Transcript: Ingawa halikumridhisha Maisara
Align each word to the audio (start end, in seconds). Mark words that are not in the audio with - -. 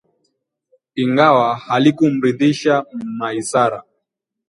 Ingawa 1.03 1.55
halikumridhisha 1.55 2.85
Maisara 3.19 3.83